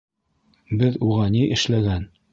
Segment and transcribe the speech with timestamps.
[0.79, 2.13] Беҙ уға ни эшләгән?